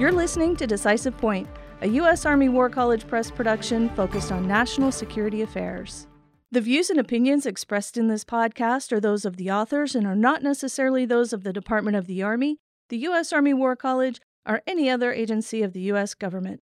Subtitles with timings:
[0.00, 1.46] You're listening to Decisive Point,
[1.82, 2.24] a U.S.
[2.24, 6.06] Army War College Press production focused on national security affairs.
[6.50, 10.16] The views and opinions expressed in this podcast are those of the authors and are
[10.16, 12.56] not necessarily those of the Department of the Army,
[12.88, 13.30] the U.S.
[13.30, 16.14] Army War College, or any other agency of the U.S.
[16.14, 16.62] government.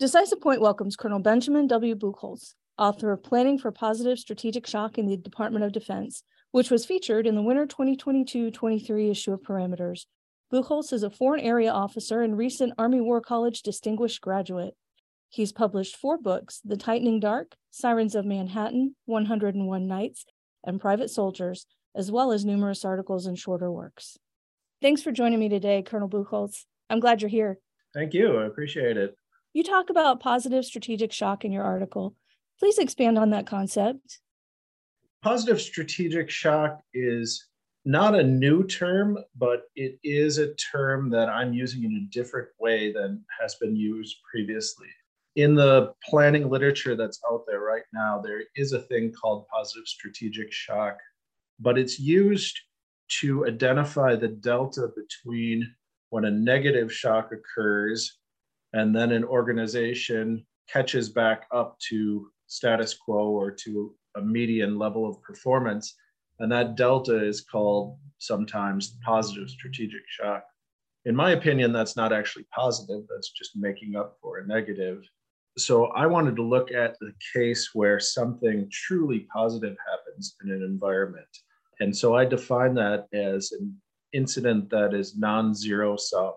[0.00, 1.94] Decisive Point welcomes Colonel Benjamin W.
[1.94, 6.22] Buchholz, author of Planning for Positive Strategic Shock in the Department of Defense,
[6.52, 10.06] which was featured in the winter 2022 23 issue of Parameters.
[10.52, 14.74] Buchholz is a foreign area officer and recent Army War College distinguished graduate.
[15.28, 20.24] He's published four books The Tightening Dark, Sirens of Manhattan, 101 Nights,
[20.64, 24.16] and Private Soldiers, as well as numerous articles and shorter works.
[24.80, 26.64] Thanks for joining me today, Colonel Buchholz.
[26.88, 27.58] I'm glad you're here.
[27.92, 28.38] Thank you.
[28.38, 29.14] I appreciate it.
[29.52, 32.14] You talk about positive strategic shock in your article.
[32.58, 34.20] Please expand on that concept.
[35.22, 37.46] Positive strategic shock is
[37.84, 42.48] not a new term, but it is a term that I'm using in a different
[42.58, 44.88] way than has been used previously.
[45.36, 49.86] In the planning literature that's out there right now, there is a thing called positive
[49.86, 50.98] strategic shock,
[51.60, 52.58] but it's used
[53.20, 55.72] to identify the delta between
[56.10, 58.18] when a negative shock occurs
[58.72, 65.08] and then an organization catches back up to status quo or to a median level
[65.08, 65.94] of performance
[66.38, 70.44] and that delta is called sometimes positive strategic shock.
[71.04, 75.02] In my opinion, that's not actually positive, that's just making up for a negative.
[75.56, 80.62] So I wanted to look at the case where something truly positive happens in an
[80.62, 81.26] environment.
[81.80, 83.74] And so I define that as an
[84.12, 86.34] incident that is non zero sum,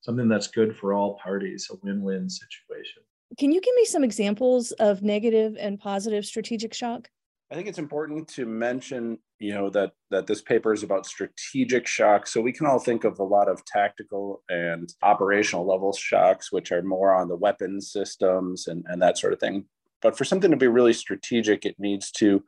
[0.00, 3.02] something that's good for all parties, a win win situation.
[3.38, 7.08] Can you give me some examples of negative and positive strategic shock?
[7.50, 11.86] I think it's important to mention, you know, that that this paper is about strategic
[11.86, 12.32] shocks.
[12.32, 16.70] So we can all think of a lot of tactical and operational level shocks, which
[16.70, 19.64] are more on the weapons systems and, and that sort of thing.
[20.00, 22.44] But for something to be really strategic, it needs to,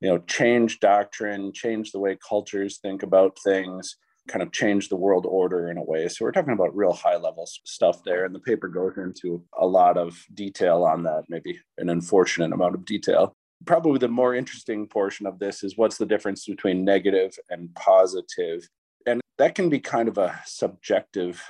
[0.00, 3.96] you know, change doctrine, change the way cultures think about things,
[4.28, 6.06] kind of change the world order in a way.
[6.06, 8.24] So we're talking about real high level stuff there.
[8.24, 12.76] And the paper goes into a lot of detail on that, maybe an unfortunate amount
[12.76, 17.36] of detail probably the more interesting portion of this is what's the difference between negative
[17.50, 18.68] and positive.
[19.06, 21.42] And that can be kind of a subjective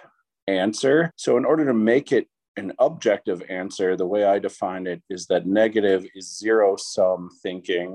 [0.46, 1.10] answer.
[1.16, 5.26] So in order to make it an objective answer the way i define it is
[5.26, 7.94] that negative is zero sum thinking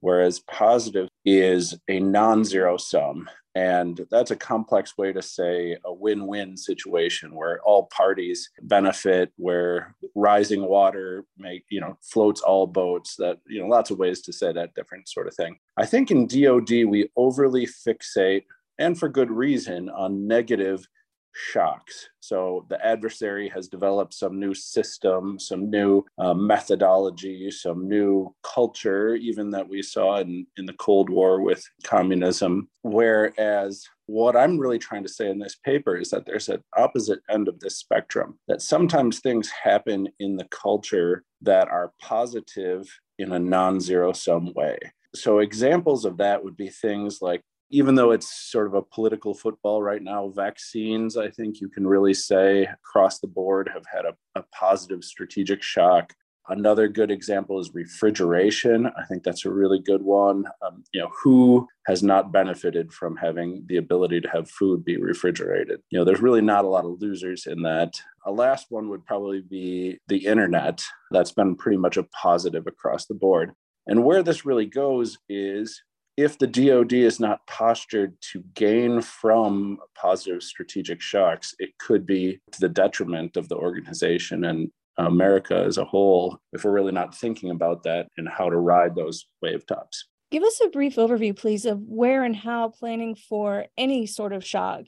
[0.00, 6.26] whereas positive is a non-zero sum and that's a complex way to say a win
[6.26, 13.16] win situation where all parties benefit, where rising water make, you know, floats all boats,
[13.16, 15.58] that, you know, lots of ways to say that different sort of thing.
[15.76, 18.44] I think in DOD, we overly fixate,
[18.78, 20.86] and for good reason, on negative
[21.32, 22.08] shocks.
[22.20, 29.14] So the adversary has developed some new system, some new uh, methodology, some new culture,
[29.14, 32.68] even that we saw in, in the Cold War with communism.
[32.82, 37.20] Whereas what I'm really trying to say in this paper is that there's an opposite
[37.30, 42.86] end of this spectrum, that sometimes things happen in the culture that are positive
[43.18, 44.78] in a non zero sum way.
[45.14, 49.32] So, examples of that would be things like even though it's sort of a political
[49.32, 54.04] football right now, vaccines, I think you can really say across the board have had
[54.04, 56.12] a, a, positive strategic shock.
[56.48, 58.86] Another good example is refrigeration.
[58.86, 60.46] I think that's a really good one.
[60.66, 64.96] Um, you know, who has not benefited from having the ability to have food be
[64.96, 65.80] refrigerated?
[65.90, 68.00] You know, there's really not a lot of losers in that.
[68.26, 70.82] A last one would probably be the internet.
[71.12, 73.52] That's been pretty much a positive across the board.
[73.86, 75.80] And where this really goes is
[76.20, 82.38] if the DoD is not postured to gain from positive strategic shocks, it could be
[82.52, 87.16] to the detriment of the organization and America as a whole if we're really not
[87.16, 90.08] thinking about that and how to ride those wave tops.
[90.30, 94.44] Give us a brief overview, please, of where and how planning for any sort of
[94.44, 94.82] shock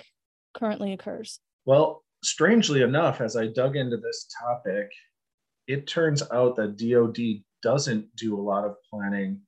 [0.53, 1.41] currently occurs.
[1.65, 4.91] Well, strangely enough, as I dug into this topic,
[5.67, 9.41] it turns out that DoD doesn't do a lot of planning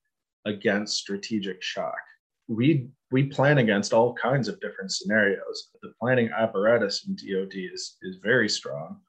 [0.45, 1.99] against strategic shock.
[2.47, 5.69] We we plan against all kinds of different scenarios.
[5.81, 8.99] The planning apparatus in DoD is is very strong.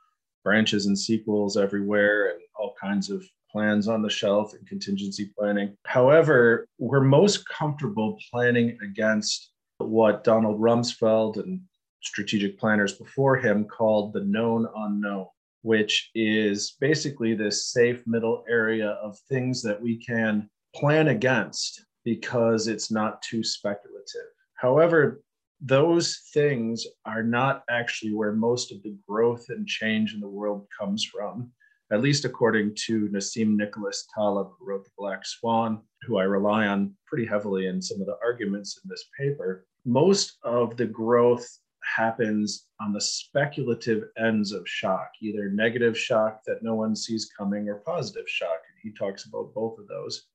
[0.45, 5.77] Branches and sequels everywhere, and all kinds of plans on the shelf and contingency planning.
[5.87, 11.61] However, we're most comfortable planning against what Donald Rumsfeld and
[12.03, 15.27] strategic planners before him called the known unknown,
[15.63, 22.69] which is basically this safe middle area of things that we can plan against because
[22.69, 24.29] it's not too speculative.
[24.55, 25.23] However,
[25.61, 30.67] those things are not actually where most of the growth and change in the world
[30.79, 31.51] comes from,
[31.91, 36.67] at least according to Nassim Nicholas Taleb, who wrote The Black Swan, who I rely
[36.67, 39.67] on pretty heavily in some of the arguments in this paper.
[39.87, 41.49] Most of the growth
[41.83, 47.67] happens on the speculative ends of shock, either negative shock that no one sees coming
[47.69, 48.61] or positive shock.
[48.69, 50.27] And he talks about both of those.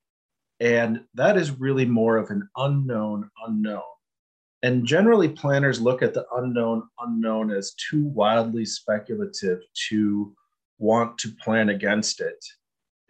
[0.62, 3.81] And that is really more of an unknown unknown.
[4.63, 9.60] And generally, planners look at the unknown unknown as too wildly speculative
[9.90, 10.36] to
[10.78, 12.38] want to plan against it.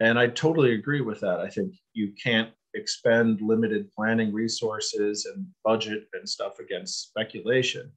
[0.00, 1.40] And I totally agree with that.
[1.40, 7.92] I think you can't expend limited planning resources and budget and stuff against speculation.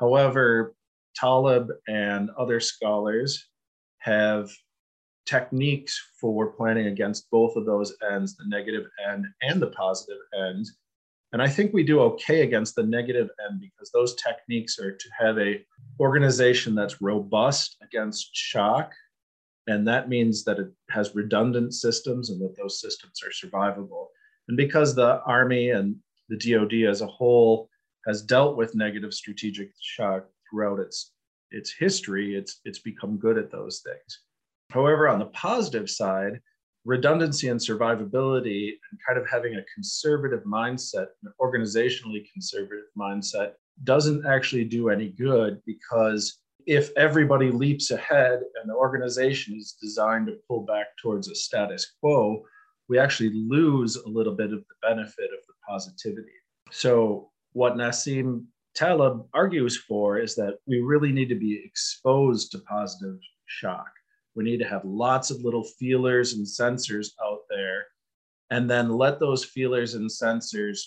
[0.00, 0.74] However,
[1.14, 3.46] Taleb and other scholars
[3.98, 4.50] have
[5.26, 10.66] techniques for planning against both of those ends, the negative end and the positive end.
[11.32, 15.08] And I think we do okay against the negative end because those techniques are to
[15.18, 15.64] have a
[16.00, 18.92] organization that's robust against shock.
[19.66, 24.06] And that means that it has redundant systems and that those systems are survivable.
[24.48, 25.96] And because the Army and
[26.28, 27.68] the DoD as a whole
[28.06, 31.12] has dealt with negative strategic shock throughout its
[31.50, 34.20] its history, it's it's become good at those things.
[34.70, 36.40] However, on the positive side,
[36.84, 43.52] redundancy and survivability and kind of having a conservative mindset, an organizationally conservative mindset,
[43.84, 50.26] doesn't actually do any good because if everybody leaps ahead and the organization is designed
[50.26, 52.42] to pull back towards a status quo,
[52.88, 56.32] we actually lose a little bit of the benefit of the positivity.
[56.70, 62.58] So what Nassim Taleb argues for is that we really need to be exposed to
[62.60, 63.88] positive shock.
[64.36, 67.86] We need to have lots of little feelers and sensors out there,
[68.50, 70.78] and then let those feelers and sensors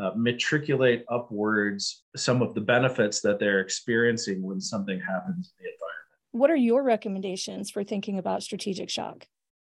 [0.00, 5.70] uh, matriculate upwards some of the benefits that they're experiencing when something happens in the
[5.70, 5.80] environment.
[6.32, 9.26] What are your recommendations for thinking about strategic shock?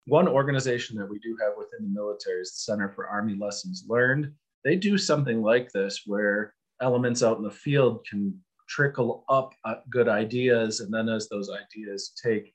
[0.07, 3.85] One organization that we do have within the military is the Center for Army Lessons
[3.89, 4.33] Learned
[4.65, 8.37] they do something like this where elements out in the field can
[8.67, 12.55] trickle up uh, good ideas and then as those ideas take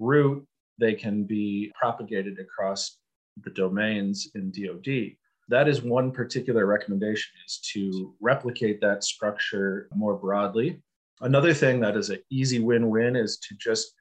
[0.00, 0.44] root
[0.78, 2.98] they can be propagated across
[3.44, 5.16] the domains in dod
[5.50, 10.80] that is one particular recommendation is to replicate that structure more broadly.
[11.22, 13.92] Another thing that is an easy win-win is to just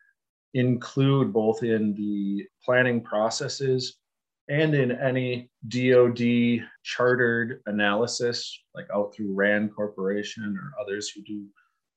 [0.53, 3.97] include both in the planning processes
[4.47, 11.45] and in any DoD chartered analysis, like out through RAND Corporation or others who do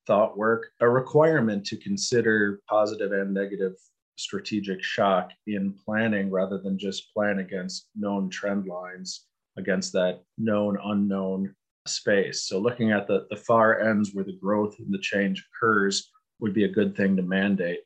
[0.07, 3.73] thought work, a requirement to consider positive and negative
[4.17, 9.25] strategic shock in planning rather than just plan against known trend lines
[9.57, 11.53] against that known unknown
[11.87, 12.45] space.
[12.45, 16.53] So looking at the, the far ends where the growth and the change occurs would
[16.53, 17.79] be a good thing to mandate.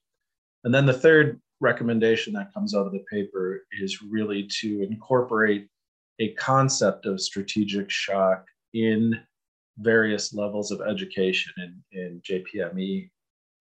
[0.63, 5.67] And then the third recommendation that comes out of the paper is really to incorporate
[6.19, 9.19] a concept of strategic shock in
[9.79, 13.09] various levels of education in, in JPME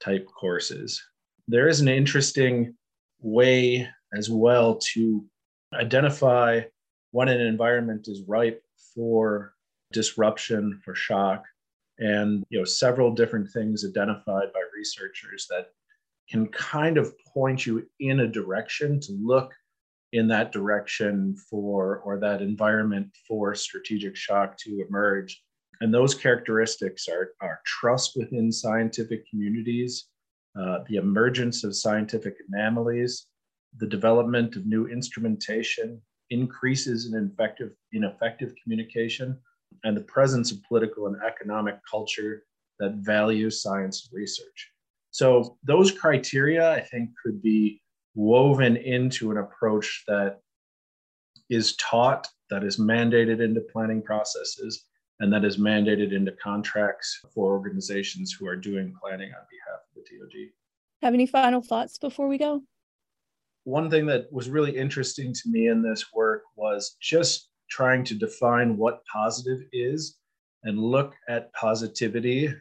[0.01, 1.03] type courses.
[1.49, 2.75] There is an interesting
[3.21, 5.25] way as well to
[5.75, 6.63] identify
[7.13, 8.63] when an environment is ripe
[8.95, 9.55] for
[9.93, 11.45] disruption, for shock,
[11.99, 15.69] and you know several different things identified by researchers that
[16.29, 19.55] can kind of point you in a direction to look
[20.13, 25.43] in that direction for or that environment for strategic shock to emerge.
[25.81, 30.09] And those characteristics are, are trust within scientific communities
[30.59, 33.27] uh, the emergence of scientific anomalies
[33.79, 39.39] the development of new instrumentation increases in effective, in effective communication
[39.85, 42.45] and the presence of political and economic culture
[42.79, 44.71] that values science research.
[45.11, 47.81] So those criteria, I think, could be
[48.15, 50.41] woven into an approach that
[51.49, 54.85] is taught, that is mandated into planning processes,
[55.21, 59.95] and that is mandated into contracts for organizations who are doing planning on behalf of
[59.95, 60.51] the DoD.
[61.03, 62.63] Have any final thoughts before we go?
[63.65, 68.15] One thing that was really interesting to me in this work was just trying to
[68.15, 70.19] define what positive is
[70.65, 72.53] and look at positivity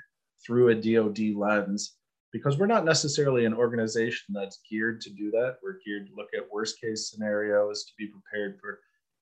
[0.45, 1.95] through a DoD lens
[2.31, 5.57] because we're not necessarily an organization that's geared to do that.
[5.63, 8.79] We're geared to look at worst case scenarios, to be prepared for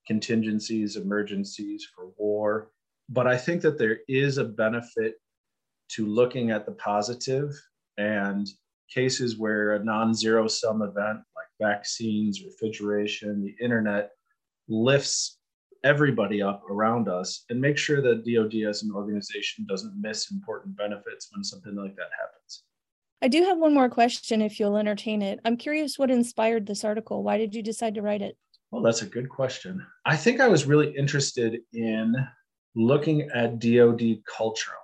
[0.07, 2.71] contingencies, emergencies, for war.
[3.13, 5.15] But I think that there is a benefit
[5.89, 7.51] to looking at the positive
[7.97, 8.47] and
[8.89, 14.11] cases where a non zero sum event like vaccines, refrigeration, the internet
[14.67, 15.37] lifts
[15.83, 20.75] everybody up around us and make sure that DoD as an organization doesn't miss important
[20.75, 22.63] benefits when something like that happens.
[23.21, 25.39] I do have one more question if you'll entertain it.
[25.45, 27.23] I'm curious what inspired this article.
[27.23, 28.37] Why did you decide to write it?
[28.71, 29.85] Well, that's a good question.
[30.05, 32.15] I think I was really interested in
[32.75, 34.79] looking at DoD culturally.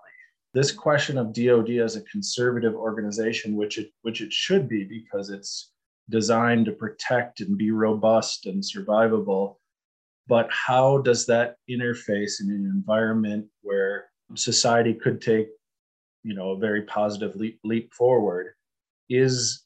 [0.54, 5.30] This question of DoD as a conservative organization, which it which it should be because
[5.30, 5.72] it's
[6.10, 9.58] designed to protect and be robust and survivable,
[10.28, 15.50] but how does that interface in an environment where society could take
[16.24, 18.54] you know a very positive leap, leap forward
[19.10, 19.64] is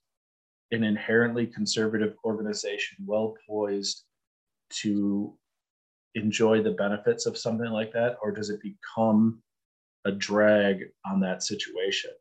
[0.72, 4.04] an inherently conservative organization well poised
[4.70, 5.38] to
[6.16, 9.42] enjoy the benefits of something like that or does it become
[10.06, 12.12] a drag on that situation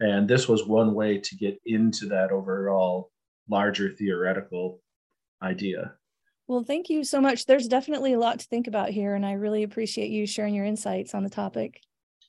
[0.00, 3.10] and this was one way to get into that overall
[3.48, 4.80] larger theoretical
[5.42, 5.92] idea
[6.48, 7.46] well, thank you so much.
[7.46, 10.66] There's definitely a lot to think about here, and I really appreciate you sharing your
[10.66, 11.80] insights on the topic.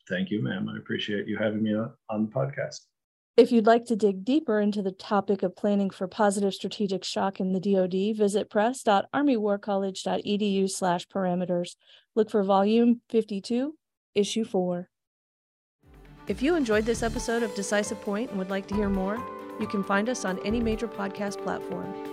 [0.08, 0.70] Thank you, ma'am.
[0.70, 2.82] I appreciate you having me on the podcast.
[3.36, 7.40] If you'd like to dig deeper into the topic of planning for positive strategic shock
[7.40, 11.76] in the DoD, visit press.armywarcollege.edu slash parameters.
[12.14, 13.76] Look for volume 52,
[14.14, 14.88] issue 4.
[16.28, 19.18] If you enjoyed this episode of Decisive Point and would like to hear more,
[19.60, 22.13] you can find us on any major podcast platform.